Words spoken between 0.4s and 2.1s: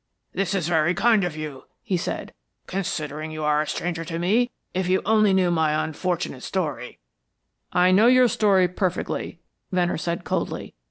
is very kind of you," he